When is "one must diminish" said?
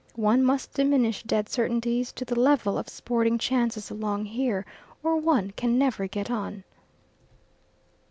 0.15-1.21